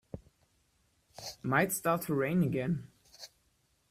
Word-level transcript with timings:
Might 1.43 1.71
start 1.73 2.01
to 2.01 2.15
rain 2.15 2.41
again. 2.41 2.87